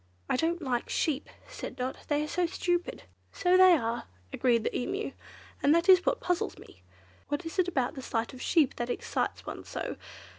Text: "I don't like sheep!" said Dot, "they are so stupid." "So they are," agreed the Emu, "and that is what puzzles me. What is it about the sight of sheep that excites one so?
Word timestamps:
"I 0.27 0.35
don't 0.35 0.63
like 0.63 0.89
sheep!" 0.89 1.29
said 1.47 1.75
Dot, 1.75 1.95
"they 2.07 2.23
are 2.23 2.27
so 2.27 2.47
stupid." 2.47 3.03
"So 3.31 3.55
they 3.55 3.73
are," 3.77 4.05
agreed 4.33 4.63
the 4.63 4.75
Emu, 4.75 5.11
"and 5.61 5.75
that 5.75 5.87
is 5.87 6.03
what 6.07 6.19
puzzles 6.19 6.57
me. 6.57 6.81
What 7.27 7.45
is 7.45 7.59
it 7.59 7.67
about 7.67 7.93
the 7.93 8.01
sight 8.01 8.33
of 8.33 8.41
sheep 8.41 8.77
that 8.77 8.89
excites 8.89 9.45
one 9.45 9.63
so? 9.63 9.97